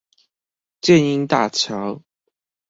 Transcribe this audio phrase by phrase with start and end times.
[0.81, 2.01] 箭瑛大橋